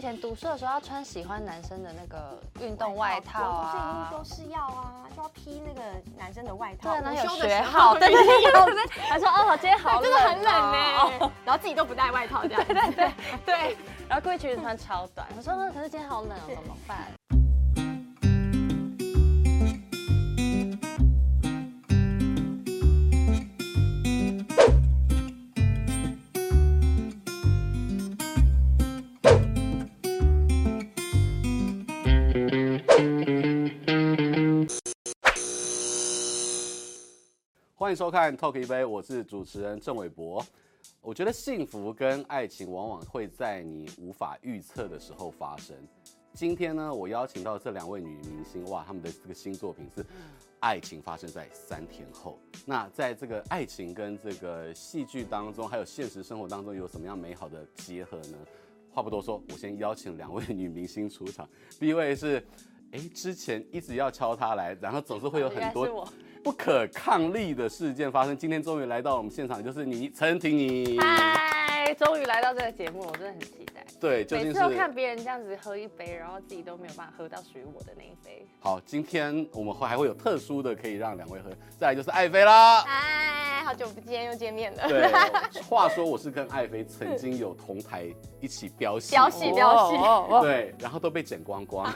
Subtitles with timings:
[0.00, 5.82] 以前读书的时候要穿喜欢男生的那个运动外套啊，都是要啊，就要披那个
[6.16, 6.88] 男生的外套。
[6.90, 12.64] 对，然后有学号，对对对，他说哦，今天好 真的很冷呢，然后自己都不带外套这样。
[12.64, 13.12] 对对对。
[13.44, 13.76] 对，
[14.08, 16.96] 然后故意裙子穿超短，我说可是今天好冷，怎么办？
[37.90, 40.46] 欢迎收看 Talk 一杯，我是主持人郑伟博。
[41.00, 45.76] 我觉得幸福跟爱情往往会在你无法预测的时候发生。
[46.32, 50.04] 今天呢，我邀请到这两位女明星，哇，她们的这个新作品是
[50.60, 52.38] 《爱情发生在三天后》。
[52.64, 58.38] 那在这个爱情跟这个戏剧当中，还有现实生活当中，有什么样美好的结合呢？
[58.92, 61.48] 话不多说，我先邀请两位女明星出场。
[61.80, 62.40] 第一位是，
[62.92, 66.08] 哎，之前一直要敲她来，然后总是会有很多。
[66.42, 70.98] 不可抗力的事件发生，今天终于来到我们现场，就是你陈婷妮。
[70.98, 73.84] 嗨，终于来到这个节目，我真的很期待。
[74.00, 78.46] 对，就是、每次都看别人这样子喝一杯，然后自己都没有办法喝到属于我的那一杯。
[78.60, 82.82] 好，今天我们会还会有特殊的可以让两位喝，再来就是爱妃啦。
[82.82, 83.29] 嗨，
[83.62, 84.88] 好久不见，又见面了。
[84.88, 85.10] 对，
[85.62, 88.06] 话说我是跟爱妃曾经有同台
[88.40, 89.96] 一起飙戏，飙戏飙戏，
[90.42, 91.90] 对，然后都被剪光光。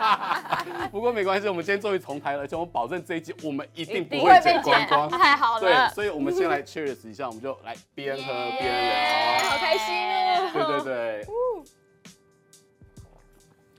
[0.90, 5.10] 不过没关系，我们今天终于同台了，而且我保证这一集我们一定不会剪光光。
[5.10, 5.60] 太好了。
[5.60, 10.50] 对，所以我们先来 cheers 一下，我们就来边喝边聊，好开心哦。
[10.52, 11.26] 对对对。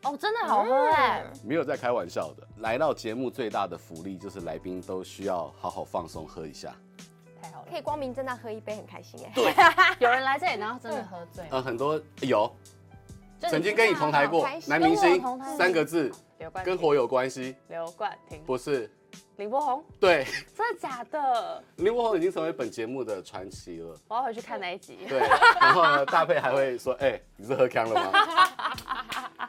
[0.03, 1.23] 哦，真的好喝哎！
[1.43, 2.47] 没有在开玩笑的。
[2.57, 6.75] 来到节目最大的福利就是来宾都需要好好放松喝一下。
[7.69, 9.31] 可以光明正大喝一杯，很开心哎。
[9.35, 9.53] 对，
[9.99, 11.45] 有人来这里然后真的喝醉。
[11.49, 12.51] 呃，很多有，
[13.39, 15.21] 曾经跟你同台过男明星
[15.57, 16.11] 三个字，
[16.63, 17.55] 跟火有关系。
[17.69, 18.89] 刘冠廷不是。
[19.37, 21.61] 林柏宏，对，真的假的？
[21.77, 23.97] 林柏宏已经成为本节目的传奇了。
[24.07, 24.99] 我要回去看那一集。
[25.09, 25.19] 对，
[25.59, 28.11] 然后呢，大佩还会说：“哎、欸，你是喝康了吗？”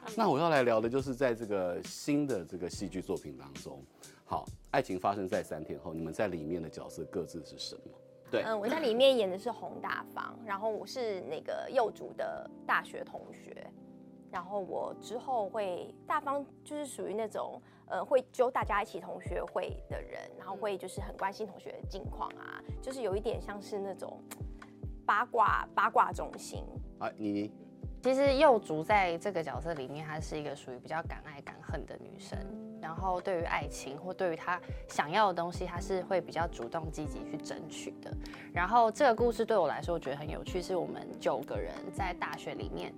[0.17, 3.81] 那我要来聊的就是在这个新的这个戏剧作品当中，
[4.25, 7.93] 好，爱情发生在三天后，你们在里面的角色各自是什么？
[8.31, 13.67] 对，嗯，我在里面演的是洪大方，然后我是那个幼主的大学同学，
[14.31, 17.61] 然后我之后会大方，就是属于那种。
[17.89, 24.21] 呃，会揪大家一起同学会的人，然后会就是很关心同学的近况啊，就是有一点像是那种
[25.07, 26.65] 八卦八卦中心
[26.99, 27.09] 啊。
[27.17, 27.49] 你
[28.03, 32.37] 其实幼竹在这个角色里面，她是一个属于比较敢爱敢恨的女生，
[32.87, 38.13] 然后对于爱情或对于他想要的东西，他是会比较主动积极去争取的。
[38.55, 42.95] 然后这个故事对我来说，我觉得很有趣，是我们九个人在大学里面。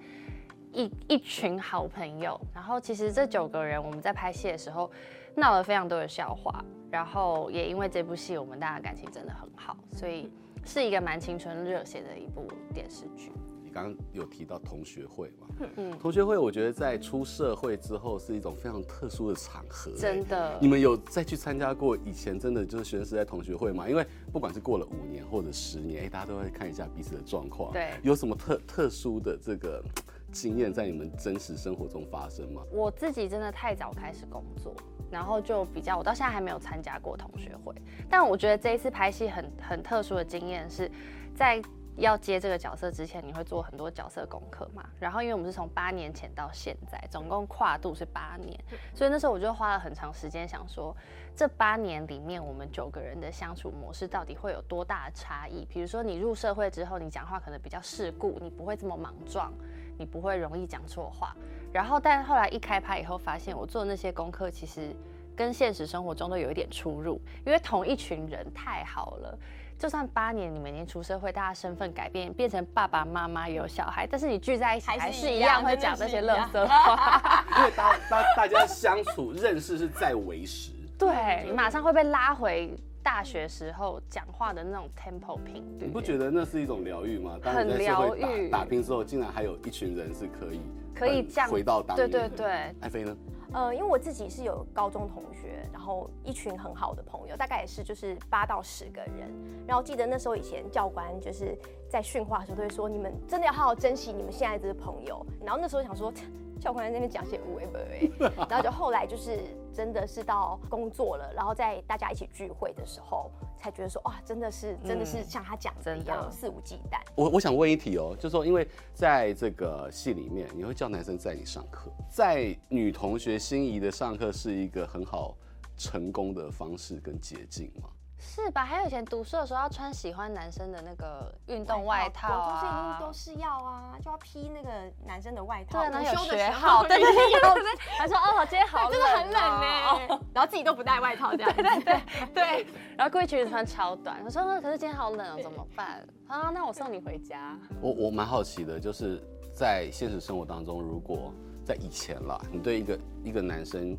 [0.71, 4.91] 一一群好朋友，然后其实这九个人我们在拍戏的时候
[5.35, 10.31] 闹了非常多的笑话，然后也因为这部戏我们大家感情真的很好，所以
[10.67, 13.33] 是一个蛮青春热血的一部电视剧。
[13.69, 15.47] 你刚刚有提到同学会嘛？
[15.77, 20.59] 嗯，同学会我觉得在出社会之后是一种非常特殊的场合，真的。
[20.59, 23.87] 你们有再去参加过以前真的就是学生时代同学会吗？
[23.87, 27.71] 因为不管是过了五年或者十年，哎，大家都会看一下彼此的状况。
[27.75, 29.85] 对，有什么特特殊的这个？
[30.31, 32.61] 经验在你们真实生活中发生吗？
[32.71, 34.75] 我自己真的太早开始工作，
[35.11, 37.75] 然后就比较，我到现在还没有参加过同学会。
[38.11, 40.91] 但我觉得这一次拍戏很很特殊的经验是，
[41.35, 41.63] 在
[41.99, 44.85] 要接这个角色之前，你会做很多角色功课嘛。
[44.99, 48.59] 然后因为我们是从八年前到现在，总共跨度是八年，
[48.95, 50.97] 所以那时候我就花了很长时间想说，
[51.37, 55.65] 这八年里面我们九个人的相处模式到底会有多大的差异？
[55.67, 59.53] 比如说你入社会之后，你讲话可能比较世故，你不会这么莽撞。
[60.01, 61.35] 你不会容易讲错话，
[61.73, 64.95] 然后，但后来一开拍以后，发现我做的那些功课其实
[65.35, 69.37] 跟现实生活中都有一点出入，因为同一群人太好了，
[69.79, 82.77] 就算八年你们已经出社会，大家身份改变，变成爸爸妈妈有小孩，但是你聚在一起还是一样会讲那些垃圾话， 因为大大大家相处认识是在为时，对，你马上会被拉回。
[83.01, 87.39] 大学时候讲话的那种 tempo 频率，你不觉得那是一种疗愈吗？
[87.43, 88.49] 当你在社会打很疗愈。
[88.51, 90.61] 打拼之后，竟然还有一群人是可以
[90.95, 92.11] 可以这样回到当年。
[92.11, 92.51] 对对对，
[92.81, 93.17] 艾菲呢？
[93.53, 99.33] 呃，因为我自己是有高中同学，然后一群很好的朋友，大概也是就是八到十个人。
[99.67, 101.59] 然后记得那时候以前教官就是
[101.89, 105.25] 在训话的时候都会说，你们真的要好好珍惜你们现在这个朋友。
[105.45, 106.13] 然后那时候想说。
[106.59, 108.11] 教官在那边讲些无为不为，
[108.51, 109.39] 然后就后来就是
[109.73, 117.01] 真的是到工作了，然后在大家一起聚会的时候，才觉得说哇，真的是真的是像他讲的一样肆无忌惮。
[117.15, 125.37] 我我想问一题哦，就是说，因为在这个戏里面，你会叫男生载你上课，在女同学心仪的上课是一个很好
[125.77, 127.89] 成功的方式跟捷径吗？
[128.19, 128.65] 是吧？
[128.65, 134.71] 还有以前读书的时候要穿喜欢男生的那个运动外套啊，都是一定都是要啊，就要披那个
[135.07, 135.81] 男生的外套。
[135.81, 140.21] 对，然后有学号，对对对，他说哦，今天好冷， 真的很冷呢。
[140.35, 141.53] 然后自己都不带外套这样。
[141.55, 142.03] 对对 对
[142.35, 142.67] 对。
[142.97, 146.07] 然后故意裙子穿超短，我说可是今天好冷哦，怎么办？
[146.27, 147.57] 啊，那我送你回家。
[147.81, 149.23] 我我蛮好奇的，就是
[149.55, 151.33] 在现实生活当中，如果
[151.65, 153.97] 在以前啦，你对一个一个男生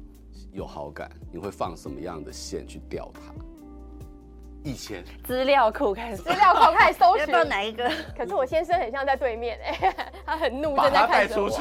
[0.52, 3.34] 有好感，你会放什么样的线去钓他？
[4.64, 7.90] 以前资料库开始，资料库开始搜寻，不知道哪一个。
[8.18, 9.96] 可是我先生很像在对面，哎，
[10.26, 11.50] 他很怒，正在看着我。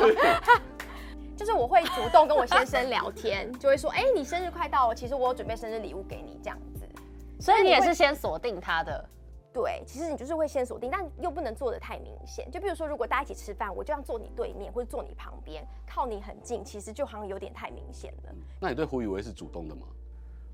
[1.37, 6.89] 就是我会主动跟我先生聊天，就会说，哎，你生日快到了，其实我有准备生日礼物给你，这样子。
[7.41, 9.09] 所以你也是先锁定他的。
[9.53, 12.51] 对，其实你就是会先锁定，但又不能做的太明显。
[12.51, 18.35] 就比如说，如果大家一起吃饭，我就要坐你对面或者坐你旁边，靠你很近，其实就好像有点太明显了。
[18.61, 19.87] 那你对胡宇威是主动的吗？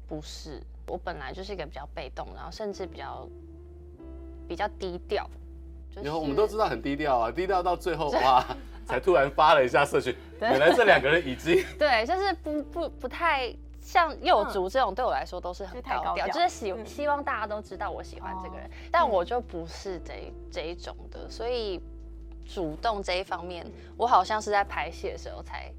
[0.09, 3.29] 不是，我本来就是一个比较被动，然后甚至比较
[4.47, 5.29] 比较低调。
[6.03, 8.45] 然后我们都知道很低调啊，低调到最后 哇，
[8.85, 21.81] 才突然发了一下社群， 原来这两个人已经 对，就是不不不太像幼竹这种，对我来说都是很高调，就是希希望大家都知道我喜欢这个人，但我就不是这这一种的，所以
[22.45, 23.65] 主动这一方面，
[23.97, 25.73] 我好像是在拍戏的时候才。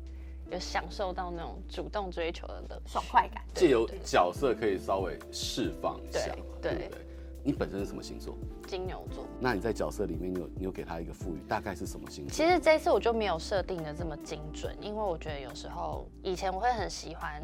[0.52, 6.20] 有享受到那种主动追求的爽快感，借由角色可以稍微释放一下，
[6.62, 7.08] 对，对，对，对。
[7.44, 8.36] 你本身是什么星座？
[8.68, 9.24] 金牛座。
[9.40, 12.34] 那你在角色里面，你有你有给他一个赋予，大概是什么星座？
[12.34, 17.40] 其实这一次我就没有设定的这么精准，因为我觉得有时候以前我会很喜欢，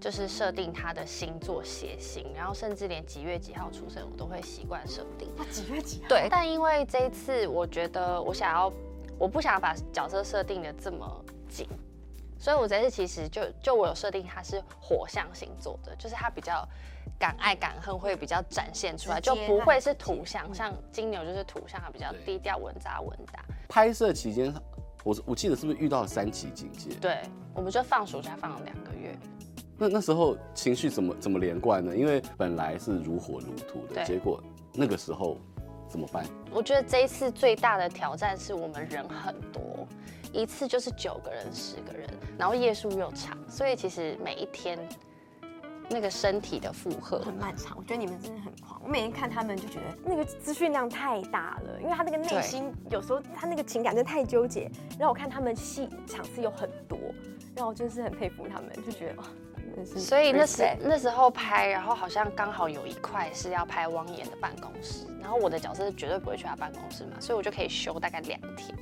[0.00, 5.28] 就是设定他的星座血型，然后甚至连几月几号出生我都会习惯设定。
[5.36, 6.08] 啊， 几月几号？
[6.08, 6.28] 对。
[6.30, 8.72] 但因为这一次，我觉得我想要，
[9.18, 11.66] 我不想要把角色设定的这么紧。
[12.42, 16.68] 所以，我这次其实就就我有设定他是火象星座的，就是他比较
[17.16, 23.44] 敢爱敢恨，会比较展现出来，就不会是土象，像金牛就是土象，他比较低调稳扎稳打。
[23.68, 24.52] 拍摄期间，
[25.04, 26.90] 我我记得是不是遇到了三级警戒？
[27.00, 27.22] 对，
[27.54, 29.16] 我们就放暑假放了两个月。
[29.78, 31.96] 那那时候情绪怎么怎么连贯呢？
[31.96, 34.42] 因为本来是如火如荼的，结果
[34.74, 35.38] 那个时候
[35.88, 36.26] 怎么办？
[36.50, 39.86] 我觉得这一次最大的挑战是我们人很多。
[40.32, 42.08] 一次就是九个人、十个人，
[42.38, 44.78] 然后夜数又长，所以其实每一天
[45.90, 47.76] 那个身体的负荷很漫长。
[47.76, 54.70] 我觉得你们真的很狂，我每天看他们就觉得那个资讯量太大了，因为他那个内心有时候他那个情感真的太纠结。
[54.98, 56.98] 然后我看他们戏场次有很多，
[57.54, 59.24] 然后我就是很佩服他们，就觉得哇，
[59.84, 68.74] 所以那时那时候拍，然后好像刚好有一块是要拍汪岩的办公室，然后我的角色是绝对不会去他办公室嘛，所以我就可以休大概两天。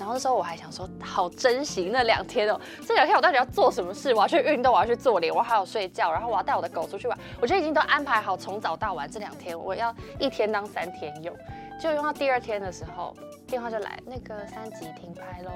[0.00, 2.58] 然后那时候我还想说，好珍惜那两天哦。
[2.88, 4.14] 这两天我到底要做什么事？
[4.14, 7.18] 我要去运动，我要去做脸，我还要睡觉，然后我要带我的狗出去玩。
[7.38, 11.36] 我就已经都安排好，从早到晚这两天，我要一天当三天用。
[11.78, 13.14] 就用到第二天的时候，
[13.46, 15.50] 电话就来，那个三级停拍喽。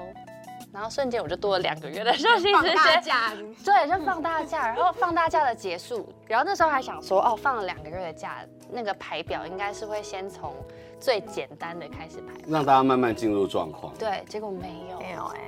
[0.71, 2.61] 然后瞬间我就多了两个月的休息时
[3.01, 3.55] 间。
[3.63, 6.07] 对，就放大假，然后放大假的结束。
[6.27, 10.53] 然后那时候还想说，哦，放了两个月的假，那个排表应该是会先从。
[10.99, 13.93] 最简单的开始排，让大家慢慢进入状况。
[13.97, 15.39] 对，结果没有，没有哎，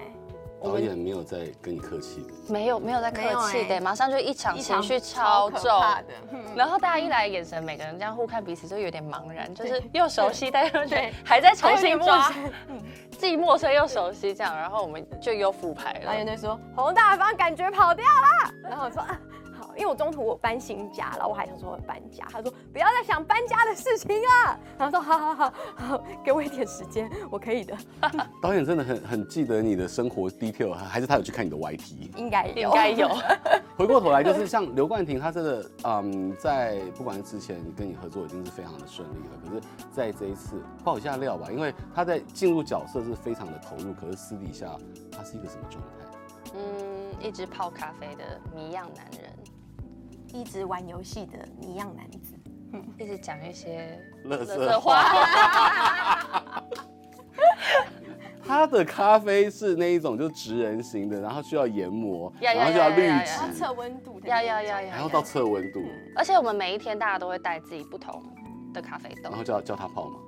[0.64, 2.22] 导演没有在跟你客气。
[2.22, 5.70] 的，没有没有在客气的，马上就一场情绪超重，
[6.56, 11.14] 然后大家一来眼神，每个人这样互看彼此，就有点茫然，就是又熟悉，但又对。
[11.24, 12.32] 还在重新抓，
[13.18, 16.08] 既陌生又熟悉这样，然后我们就又复牌了。
[16.08, 19.04] 导演就说：“洪大方感觉跑掉了。”然后我说。
[19.78, 24.60] 因为我中途我搬新家了，我还想说我搬家，他说不要再想搬家的事情了。
[24.78, 27.78] 然后说好好好好，给我一点时间，我可以的。
[28.42, 32.18] 导演真的很很记得你的生活 detail，还是他有去看你的 YT？
[32.18, 33.10] 应该有，应该有。
[33.78, 44.76] 回过头来就是像刘冠廷，他真的嗯，在不管是之前跟你合作已经是非常的顺利了，可是在这一次爆一下料吧，因为他在进入角色是非常的投入，可是私底下
[45.12, 45.90] 他是一个什么状态？
[46.56, 48.24] 嗯，一直泡咖啡的
[48.56, 49.32] 谜样男人。
[50.34, 52.36] 一直玩游戏的谜样男子，
[52.74, 56.64] 嗯，一直讲一些垃圾话。
[58.46, 65.84] 他的咖啡是那一种，就直人型的，然后需要研磨，然后就要滤纸，测温度，要要要要，然后到测温度。
[66.16, 68.24] 而且我们每一天大家都会带自己不同
[68.74, 70.20] 的咖啡豆，然后叫叫他泡吗？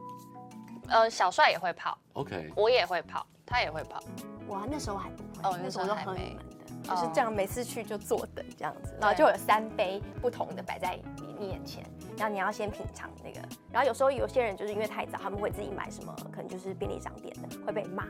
[0.89, 3.99] 呃，小帅也会泡，OK，我也会泡，他也会泡。
[4.47, 6.37] 哇，那时候还不会，哦，那时候都喝你们。
[6.37, 6.58] 的。
[6.83, 10.97] 就是这样，每次去就坐等这样子，然后就有三杯不同的摆在
[11.39, 11.83] 你眼前，
[12.17, 18.05] 然后你要先品尝那个，然后有时候有些人就是因为太早，他们会自己买什么，可能就是便利商店的，会被骂，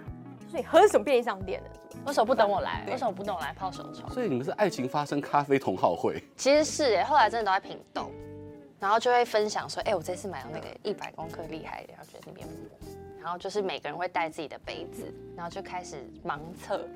[0.48, 1.70] 所以喝什么便利商店的？
[2.06, 2.86] 为什么不等我来？
[2.88, 4.10] 为什么不等我来泡手冲？
[4.10, 6.24] 所以你们是爱情发生咖啡同好会？
[6.38, 8.10] 其实是哎，后来真的都在品豆，
[8.80, 12.56] 然后就会分享说，哎，我这次买了那个一百公克厉害的，然后觉得那边磨，
[13.22, 16.88] 然后就是每个人会带自己的杯子，然后就开始盲测。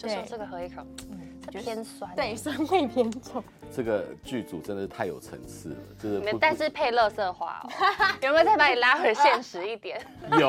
[0.00, 1.20] 就说这个喝一口，嗯，
[1.52, 3.44] 这偏酸，对，酸味偏重。
[3.70, 7.68] 这个剧组真的是太有层次了，就是但是配乐色花哦，
[8.22, 10.00] 有没有再把你拉回现实一点？
[10.40, 10.48] 有，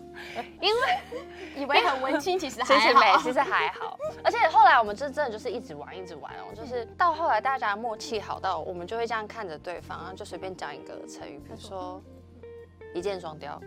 [0.58, 0.80] 因为
[1.54, 3.98] 以为很文青，其实其实没，其实还好。
[4.24, 12.02] 而且后来我们就真的就是一直玩，一直玩哦，就是到后来大家默契好到，我们就会这样看着对方，然后就随便讲一个成语，比如说
[12.94, 13.60] 一箭双雕。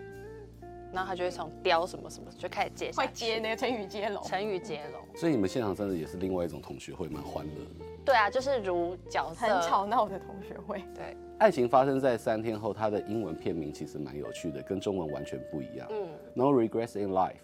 [0.93, 5.01] 然后他就会从雕什么什么就开始接，会接那个成语接龙，成语接龙。
[5.15, 7.85] 所以你们现场真的也是另外一种同学会，蛮欢乐的。
[8.03, 10.83] 对啊，就是如角色很吵闹的同学会。
[10.95, 15.87] 对，爱情发生在三天后，它的英文片名其实蛮有趣的，跟中文完全不一样。
[15.91, 17.35] 嗯，No regrets in life。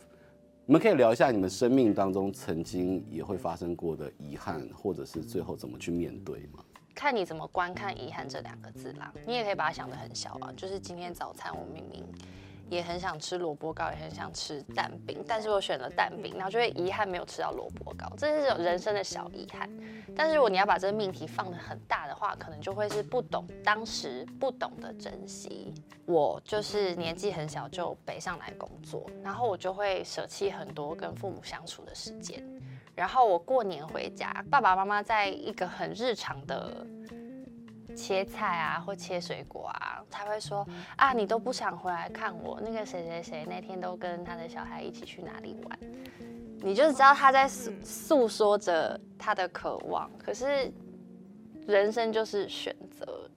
[0.65, 6.63] 你们可以聊一下你们生命当中曾经也会发生过的遗憾，或者是最后怎么去面对吗？
[6.93, 9.13] 看你怎么观看“遗憾”这两个字啦。
[9.25, 12.03] 你也可以把它想得很小啊，就是今天早餐我明明。
[12.69, 19.69] 也很想吃萝卜糕，也很想吃蛋饼，但是我选了蛋饼，然后就会遗憾没有吃到萝卜糕，这是种人生的小遗憾。
[20.15, 25.73] 但是如果你要把这个命题放得很大的话，可能就会是不懂当时不懂得珍惜。
[26.05, 32.43] 我就是年纪很小就北上来工作，然后我就会舍弃很多跟父母相处的时间。
[32.95, 36.85] 然后我过年回家，爸爸妈妈在一个很日常的。
[37.97, 42.61] 切菜啊，或切水果啊，他会说啊，你都不想回来看我。
[42.61, 45.79] 那个谁谁谁那天都跟他的小孩一起去哪里玩，
[46.61, 50.09] 你就知道他在诉诉说着他的渴望。
[50.19, 50.71] 可是
[51.65, 53.27] 人生就是选择，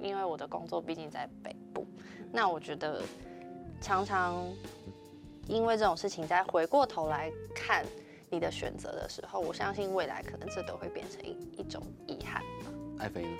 [0.00, 1.86] 因为我的工作毕竟在北部。
[2.32, 3.00] 那我觉得
[3.80, 4.44] 常常
[5.46, 7.84] 因为这种事情，再回过头来看
[8.28, 12.42] 你的选择的时候，我相信未来可能这都会变成一一种遗憾。
[12.98, 13.38] 爱妃呢？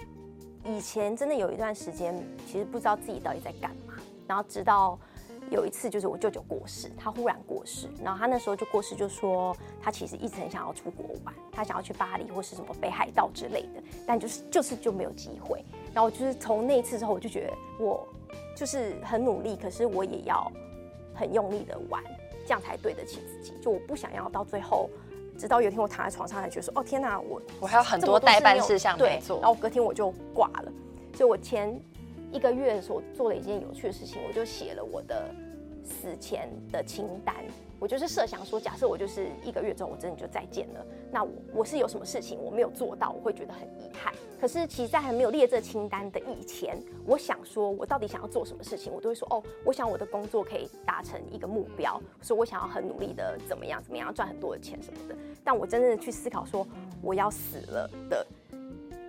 [0.65, 2.15] 以前真的有一段时间，
[2.47, 3.95] 其实不知道自己到底在干嘛。
[4.27, 4.99] 然后直到
[5.51, 15.65] 有一次，就是我舅舅过世，他忽然过世，然后他那时候就过世，就说他其实一直很想要出国玩，他想要去巴黎或是什么北海道之类的，但就是就是就没有机会。
[15.95, 18.07] 然后就是从那一次之后，我就觉得我
[18.55, 20.53] 就是很努力，可是我也要
[21.15, 22.03] 很用力的玩，
[22.45, 23.55] 这样才对得起自己。
[23.63, 24.91] 就我不想要到最后。
[25.39, 30.73] 直到有一天我躺在床上，还觉得说：“哦天哪，我我还有很多待办事项没做。”然后隔天我就挂了。
[31.15, 31.81] 所以我前
[32.33, 35.31] 一个月的时候做了一件有趣的事情，我就写了我的
[35.89, 37.35] 死前的清单。
[37.81, 44.13] 我就是设想说，假设我就是一个月之后我真的就再见了，那我我是有什么事情我没有做到，我会觉得很遗憾。
[44.41, 46.77] 可是其实，在还没有列这清单的以前，
[47.07, 55.17] 我想说我到底想要做什么事情，我都会说哦，我想我的工作可以达成一个目标，所以我想要很努力的怎么样怎么样赚很多的钱什么的。
[55.45, 56.67] 但我真正的去思考说
[57.01, 58.27] 我要死了的，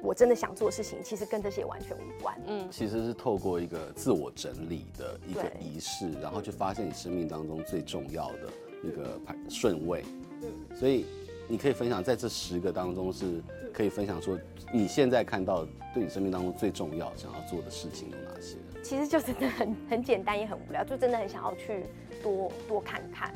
[0.02, 2.42] 我真的想做的事情，其实跟这些完全无关。
[2.48, 8.50] 嗯，其实是透过一个自我整理的一个仪式，然后去发现你生命当中最重要的
[8.84, 10.04] 一个排顺位。
[10.42, 11.06] 嗯，所以
[11.48, 13.42] 你可以分享在这十个当中，是
[13.74, 14.40] 可以分享说
[14.74, 18.56] 你现在看到对你生命当中最重要想要做的事情有哪些？
[18.82, 21.84] 其实就真的很很简单，也很无聊，就真的很想要去
[22.24, 23.34] 多多看看，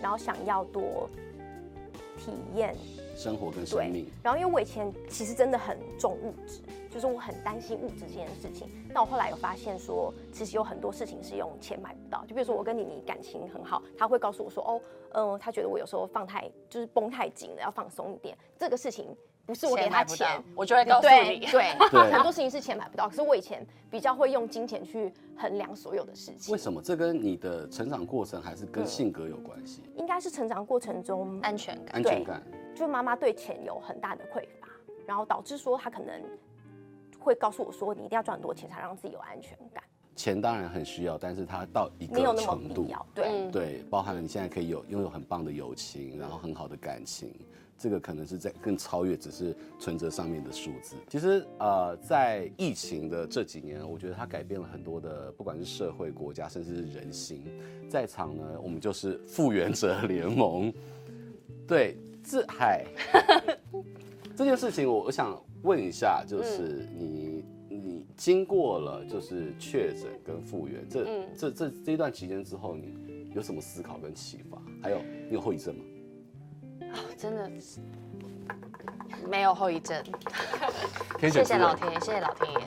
[0.00, 1.10] 然后想要多
[2.16, 2.74] 体验。
[3.16, 4.06] 生活跟生命。
[4.22, 8.68] 然后，因为我以前其实真的很重物质，就是我很担心物质这件事情。
[8.92, 12.24] 但我后来有发现说，其实有很多事情是用钱买不到。
[12.26, 14.80] 就比如说，我跟妮妮感情很好，他会告诉我说：“哦，
[15.12, 21.40] 嗯、呃，他觉得我有时候放太就是绷太紧了，要放松一点。”这个事情不是我给他钱，钱我就会告诉你。
[21.46, 21.72] 对，
[22.10, 23.08] 很多事情是钱买不到。
[23.08, 26.52] 可是我以前比较会用金钱去衡量所有的事情。
[26.52, 26.80] 为什么？
[26.82, 29.82] 这跟你的成长过程还是跟性格有关系？
[29.96, 32.42] 应该是成长过程中安全感，安全感。
[32.74, 34.68] 就妈妈对钱有很大的匮乏，
[35.06, 36.22] 然后导致说她可能
[37.18, 39.82] 会告诉我说：“你一定要赚很多钱才让自己有安全感。”
[40.16, 43.06] 钱当然很需要，但是它到一个程度，没有那么必要。
[43.14, 47.34] 对、嗯、对，包含了你现在可以有拥有很棒的友情，然后很好的感情，
[47.78, 50.96] 这个可能是在更超越只是存折上面的数字。
[51.08, 57.44] 其实呃，在疫情的这几年，我觉得它改变了很多的，不管是社会、国家，甚至是人心。
[57.88, 60.72] 在场呢，我们就是复原者联盟，
[61.68, 61.96] 对。
[62.24, 62.86] 自嗨
[64.34, 71.04] 这件事情，我我想问一下，就是你你经过了就是确诊跟复原这
[71.36, 74.56] 这这这一段期间之后，你有什么思考跟启发？
[74.82, 75.84] 还有你有后遗症吗？
[76.94, 77.50] 哦，真的
[79.28, 80.02] 没有后遗症。
[81.20, 82.60] 谢谢老天爷，谢谢老天爷。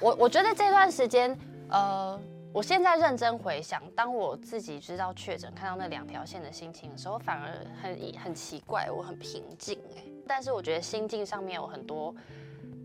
[0.00, 1.36] 我我觉得这段时间，
[1.70, 2.18] 呃，
[2.52, 10.02] 我现在认真回想，当我自己知道确诊，看到那两条线的心情的时候，反而很很奇怪，我很平静哎。
[10.26, 12.14] 但是我觉得心境上面有很多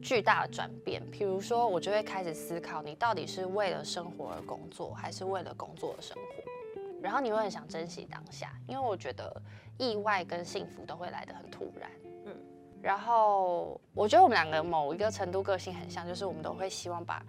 [0.02, 6.22] 巨大的转变，比如说我就会开始思考，你到底是为了生活而工作，还是为了工作而生活？
[7.02, 9.42] 然后你会很想珍惜当下，因为我觉得
[9.78, 11.90] 意外跟幸福都会来得很突然。
[12.26, 12.34] 嗯
[12.82, 17.22] 然后我觉得我们两个某一个程度个性很像，就是我们都会希望把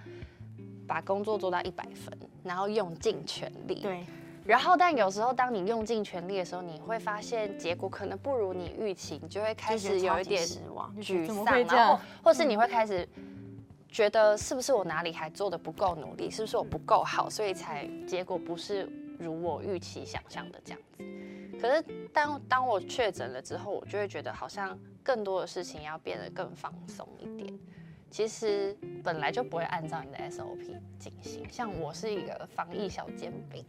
[0.87, 3.81] 把工作做到一百分，然后用尽全力。
[3.81, 4.05] 对。
[4.45, 13.07] 然后，但有时候当你用尽全力的时候，你会发现结果可能不如你预期，你就会开始有一点失望、沮丧，然后或是你会开始
[13.91, 21.05] 觉得是不是我哪里还做的不够努力，是不是我不够好，所以才结果不是如我预期想象的这样子。
[21.61, 24.79] 可是当当我确诊了之后，我就会觉得好像。
[25.01, 27.59] 更多的事情要变得更放松一点，
[28.11, 31.47] 其实本来就不会按照你的 SOP 进行。
[31.51, 33.65] 像我是一个防疫小煎饼，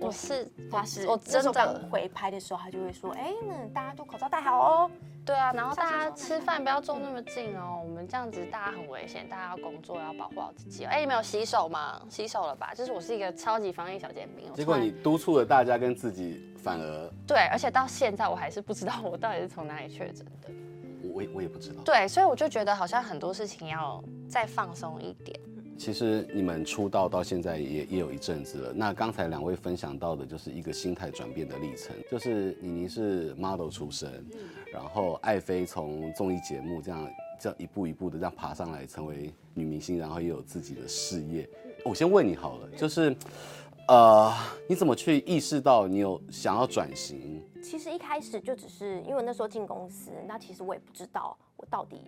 [0.00, 4.90] 我是发誓，我真的回拍的时候，他就会说：“哎，那大家都口罩戴好哦。”
[5.24, 10.84] 对啊，然后大家吃饭不要坐那么近哦，我们这样子大家很危险，大家要工作要保护好自己。
[10.84, 12.00] 哦哎，你们有洗手吗？
[12.08, 12.72] 洗手了吧？
[12.74, 14.52] 就是我是一个超级防疫小尖兵。
[14.54, 20.48] 结果你督促了大家跟自己，反而对，而且到现在我还是不知道我到底是从哪里确诊的。
[21.12, 25.40] 我我也不知道，对，所以我就觉得好像很多事情要再放松一点。
[25.78, 34.24] 其实你们出道到现在也也有一阵子了，那刚才两位分享到的就是一个心态转变的历程，就是倪妮是 model 出身，
[34.72, 41.48] 然后艾菲从综艺节目这样这样一步一步的这样爬上来成为女明星，然后也有自己的事业。
[41.84, 43.14] 我先问你好了，就是。
[43.88, 44.34] 呃，
[44.68, 47.40] 你怎么去意识到你有想要转型？
[47.62, 52.00] 其实一开始就只是因为那时候进公司，那其实我也不知道我到底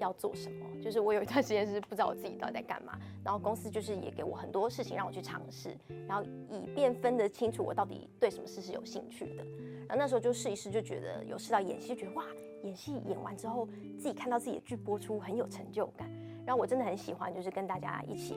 [0.00, 0.66] 要做什么。
[0.82, 5.76] 就是我有一段时间是不知道我自己到底在干嘛，然后公司就是也给我很多事情让我去尝试，
[6.08, 9.44] 然后以便分得清楚我到底对什么事是有兴趣的。
[9.88, 12.24] 然后那时候就试一试，就觉得有试到演戏，就觉得哇，
[12.62, 16.10] 演戏演完之后自己看到自己的剧播出很有成就感。
[16.44, 18.34] 然后我真的很喜欢，就是跟大家一起。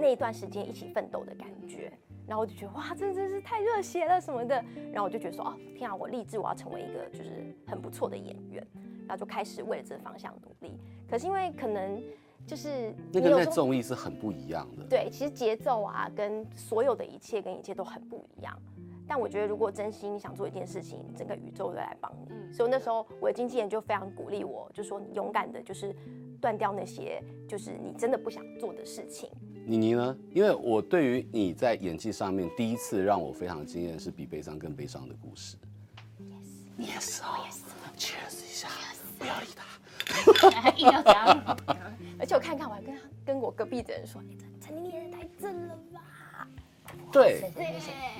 [0.00, 1.92] 那一段时间一起奋斗的感觉，
[2.26, 4.54] 然后我就觉得哇，真真是太热血了什么的，
[4.92, 8.66] 然后我就觉得说哦，天啊，我立志我要成为一个就是很不错的演员，
[9.10, 10.78] 然后就开始为了这个方向努力。
[11.10, 12.00] 可是因为可能
[12.46, 18.56] 就是那个在综艺是很不一样的，对，其实节奏啊跟所有的一切跟一切都很不一样。
[19.08, 22.28] 但我觉得如果真心想做一件事情，整个宇宙都来帮你。
[22.30, 25.92] 嗯，所以那时候我的经纪人就非常鼓励我，就说你勇敢的，就是
[26.40, 29.28] 断掉那些就是你真的不想做的事情。
[29.66, 30.16] 妮妮呢？
[30.32, 35.56] 因为我对于你在演技上面第一次让我非常惊艳是比悲伤更悲伤的故事。
[36.78, 37.58] Yes，Yes，
[39.20, 40.70] 不要理他。
[40.70, 41.56] 一定要这样。
[42.18, 46.48] 而且我看看，我还跟他跟我隔壁的人说：“你这陈妮妮也太正了吧？”
[47.12, 47.52] 对，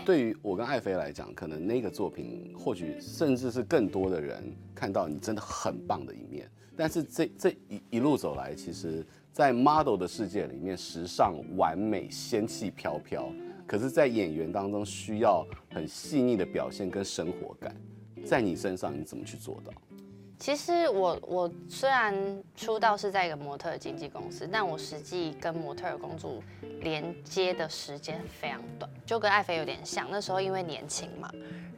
[0.04, 6.48] 对于我跟艾菲来讲，可能那个作品或许甚至是更多的人看到你真的很棒的一面。
[6.76, 9.04] 但是这这一一路走来，其实。
[9.32, 13.32] 在 model 的世界里面，时尚完美、仙气飘飘，
[13.64, 17.74] 可是，在演员当中需要很细腻的表现跟生活感，
[18.26, 19.72] 在你身上你怎么去做到？
[20.40, 26.42] 其实我我虽然出道是在一个模特经纪公司，但我实际跟模特的工作
[26.80, 30.08] 连接的时间非常短，就跟爱菲有点像。
[30.10, 31.30] 那时候因为年轻嘛，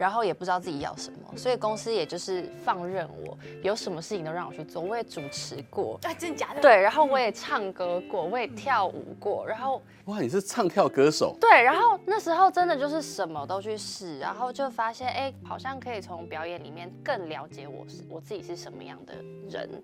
[0.03, 4.83] 然后也不知道自己要什么，所以公司也就是放任我，有什么事情都让我去做。
[4.83, 6.61] 我也主持过，啊，真的假的？
[6.61, 11.37] 对，然后我也唱歌过，我也跳舞过，然后哇，你是唱跳歌手？
[11.41, 18.53] 对，然后那时候真的就是什么都去试，然后就发现哎，好像可以从表演里面更了解我是我自己是。
[18.53, 19.15] 是什么样的
[19.49, 19.83] 人，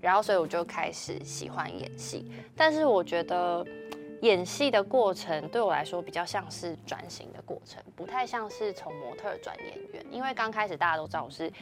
[0.00, 2.30] 然后所以我就开始喜欢演戏。
[2.54, 3.66] 但是我觉得
[4.22, 10.04] 演戏的过程对我来说比较像是转型的过程，不太像是从模特转演员。
[10.10, 11.52] 因为刚开始大家都知道我是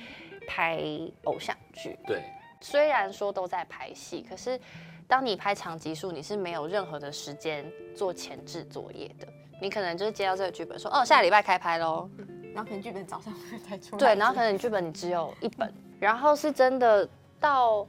[0.46, 0.80] 拍
[1.24, 2.22] 偶像剧，对。
[2.60, 4.58] 虽然说都在拍戏，可是
[5.06, 9.28] 当你拍长集数，你是没有任何的时间做前置作业的。
[9.60, 12.08] 你可能就是接到这个剧本说，哦，下礼拜开拍喽。
[12.54, 13.32] 然后可能剧本早上
[13.68, 13.98] 才出来。
[13.98, 15.72] 对，然后可能剧本你只有一本。
[16.00, 17.06] 然后是真的
[17.38, 17.86] 到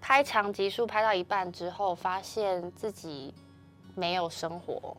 [0.00, 3.34] 拍长集数拍到一半之后，发现自己
[3.94, 4.96] 没有生活，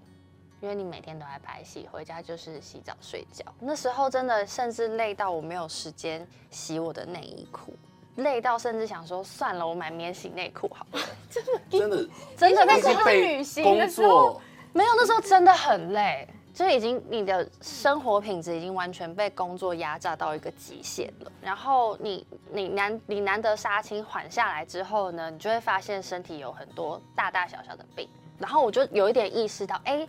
[0.62, 3.46] 因为你每天都在拍戏，回家就是洗澡睡觉。
[3.60, 7.74] 那时候真的甚至累到我没有时间洗我的内衣裤，
[8.16, 11.00] 累到甚至想说算了，我买免洗内裤好了。
[11.30, 14.42] 真的真的 真的那时候被工作
[14.74, 16.28] 没有，那时候真的很累。
[16.54, 21.30] 就已经你的生活品质已经完全被工作压榨到一个极限了。
[21.42, 28.08] 然后你你难你难得杀青缓下来之后呢，你就会发现身体有很多大大小小的病。
[28.38, 30.08] 然后我就有一点意识到，哎。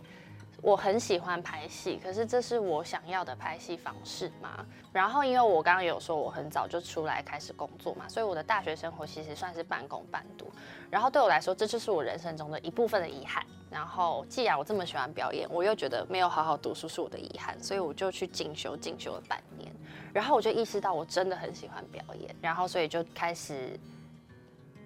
[0.63, 4.65] 我很喜欢拍戏，可是这是我想要的拍戏方式吗？
[4.91, 10.51] 然后因为我刚刚有说我很早就出来开始工作嘛，所以我的大学生活其实算是半工半读。
[10.89, 13.45] 然后对我来说，这就是我人生中的一部分的遗憾。
[13.69, 19.71] 然后既然我这么喜欢表演，我又觉得没有好好读书是我的遗憾，所以我就去进修，进修了半年。
[20.11, 23.79] 然后我就意识到我真的很喜欢表演，然后所以就开始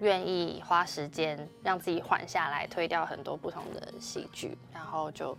[0.02, 5.34] 愿意花时间让自己缓下来，推掉很多不同的戏剧，然后就。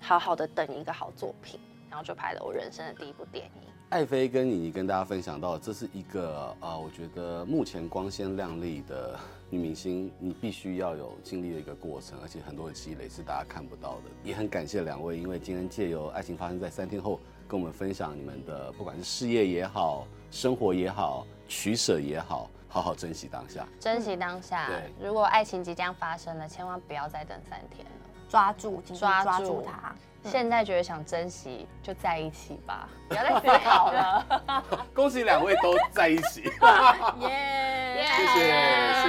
[0.00, 1.58] 好好的等一个好作品，
[1.90, 3.62] 然后就拍了我人生的第一部电影。
[3.88, 9.18] 艾菲跟妮妮跟大家分享到，这是一个呃，我觉得目前光鲜亮丽的
[9.50, 14.02] 女明星，你必须要有经历的一个过程，而且很多的积累是大家看不到的。
[14.22, 17.16] 也很感谢两位，因为今天借由《爱情发生在三天后》
[17.48, 24.66] 跟我们分享你们的，不管是事业也好，生活也好，取舍也好，好好珍惜当下，珍惜当下。
[24.66, 27.92] 对，如果爱情即将发生了，千万不要再等三天了。
[28.28, 29.94] 抓住，抓抓住他。
[30.28, 34.26] 现在觉得想珍惜，就在一起吧，不要再思考了。
[34.92, 36.42] 恭喜两位都在一起，
[37.20, 38.04] 耶！
[38.16, 38.40] 谢谢，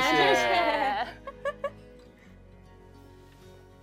[0.01, 0.78] 谢谢，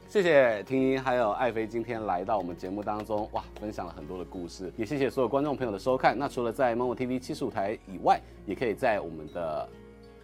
[0.09, 6.17] 谢谢婷婷还有爱妃今天来到我们节目当中，哇，分享了很多的故事，也谢谢所有观众朋友的收看。
[6.17, 9.69] 那除了在 momo TV 七十五台以外，也可以在我们的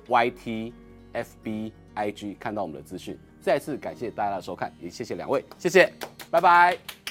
[0.09, 0.73] YT、
[1.13, 3.19] FB、IG 看到我们的资讯。
[3.41, 5.93] 再次感谢大家的收看，也谢谢两位，谢谢，
[6.31, 7.02] 拜拜。